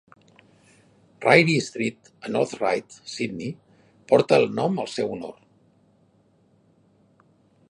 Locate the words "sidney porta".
3.17-4.41